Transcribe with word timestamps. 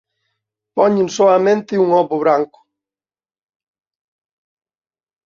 Poñen 0.75 1.07
soamente 1.17 1.73
un 1.83 1.89
ovo 2.01 2.15
branco. 2.23 2.59